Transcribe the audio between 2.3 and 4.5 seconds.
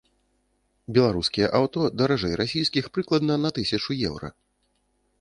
расійскіх прыкладна на тысячу еўра.